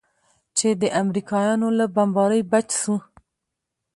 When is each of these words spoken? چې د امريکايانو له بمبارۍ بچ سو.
چې 0.57 0.69
د 0.81 0.83
امريکايانو 1.01 1.67
له 1.77 1.85
بمبارۍ 1.95 2.41
بچ 2.51 2.67
سو. 2.81 2.95